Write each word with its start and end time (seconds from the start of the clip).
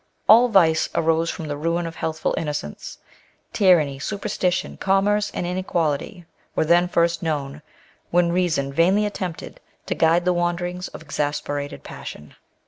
All 0.27 0.47
vice 0.47 0.89
arose 0.95 1.29
from 1.29 1.47
the 1.47 1.55
ruin 1.55 1.85
of 1.85 1.95
health 1.97 2.21
ful 2.21 2.33
innocence. 2.35 2.97
Tyranny, 3.53 3.99
superstitution, 3.99 4.77
commerce, 4.77 5.29
and 5.31 5.45
inequality, 5.45 6.25
were 6.55 6.65
then 6.65 6.87
first 6.87 7.21
known, 7.21 7.61
when 8.09 8.31
reason 8.31 8.73
vainly 8.73 9.05
attempted 9.05 9.59
to 9.85 9.93
guide 9.93 10.25
the 10.25 10.33
wanderings 10.33 10.87
of 10.87 11.03
exacerbated 11.03 11.83
passion. 11.83 12.33